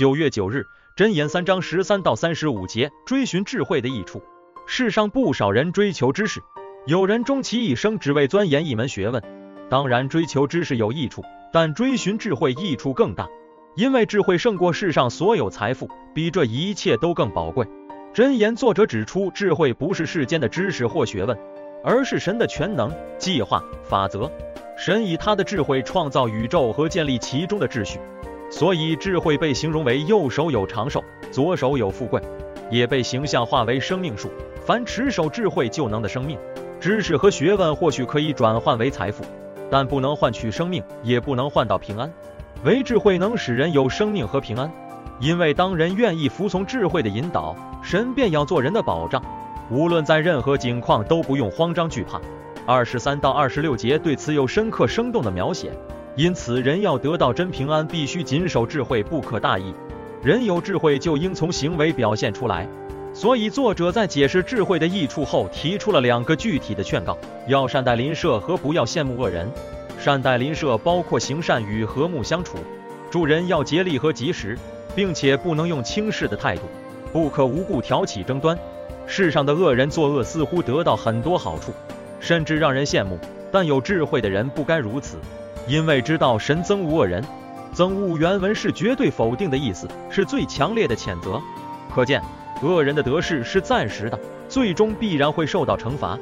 [0.00, 4.22] 九月九日，箴言三章十三到三十五节，追寻智慧的益处。
[4.66, 6.40] 世上不少人追求知识，
[6.86, 9.22] 有人终其一生只为钻研一门学问。
[9.68, 13.28] 当然，追求知识有益处，但追寻智慧益处更大，
[13.76, 17.66] 因为智慧胜过世上所有财富，比这一切都更宝贵。
[18.14, 21.38] 箴言作者指出，智慧不是世间的知识或学问，
[21.84, 24.32] 而是神的全能、计划、法则。
[24.78, 28.00] 神以他的智慧创造宇宙和建立其中的秩序，
[28.50, 32.20] 所以智慧被形容为右手有长寿，左手有富贵，
[32.70, 34.28] 也被形象化为生命树。
[34.66, 36.36] 凡持守智慧就能的生命，
[36.80, 39.24] 知识和学问或许可以转换为财富，
[39.70, 42.12] 但不能换取生命，也不能换到平安。
[42.64, 44.70] 唯智慧能使人有生命和平安，
[45.20, 49.22] 因为当人愿意服从智慧的引导，神便要做人的保障，
[49.70, 52.20] 无论在任何境况都不用慌张惧怕。
[52.66, 55.72] 二十三到二十六节对此有深刻生动的描写，
[56.20, 59.74] 因此人要得到真平安，必须谨守智慧，不可大意。
[60.22, 62.68] 人有智慧就应从行为表现出来。
[63.14, 69.50] 所以作者在解释智慧的益处后，提出了两个具体的劝告：要善待邻舍和不要羡慕恶人。
[69.98, 72.58] 善待邻舍包括行善与和睦相处，
[73.10, 74.58] 助人要竭力和及时，
[74.94, 76.64] 并且不能用轻视的态度，
[77.14, 78.58] 不可无故挑起争端。
[79.06, 81.72] 世上的恶人作恶似乎得到很多好处。
[82.20, 83.18] 甚至让人羡慕，
[83.50, 85.16] 但有智慧的人不该如此，
[85.70, 87.24] 因为知道神憎恶恶人。
[87.72, 91.40] 憎恶原文是绝对否定的意思，是最强烈的谴责。
[91.94, 92.20] 可见，
[92.60, 96.18] 恶人的得势是暂时的，最终必然会受到惩罚。